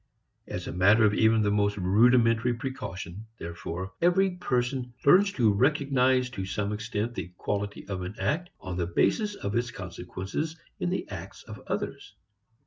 [0.47, 6.27] As a matter of even the most rudimentary precaution, therefore, every person learns to recognize
[6.31, 10.89] to some extent the quality of an act on the basis of its consequences in
[10.89, 12.15] the acts of others.